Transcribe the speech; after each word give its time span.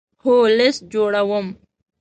هو، 0.23 0.35
لست 0.57 0.81
جوړوم 0.93 1.47